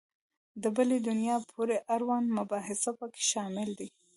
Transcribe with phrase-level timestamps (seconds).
[0.61, 3.89] د بلي دنیا پورې اړوند مباحث په کې شامل دي.